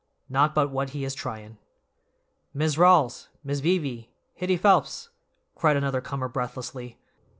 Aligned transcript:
Not 0.29 0.55
but 0.55 0.71
what 0.71 0.89
he 0.97 1.03
is 1.03 1.13
tryin'." 1.13 1.59
"Mis' 2.55 2.75
Rawls! 2.75 3.27
Mis' 3.43 3.61
Beebe! 3.61 4.07
Hitty 4.33 4.57
Phelps!" 4.57 5.09
cried 5.53 5.77
another 5.77 6.01
comer 6.01 6.27
breathlessly. 6.27 6.97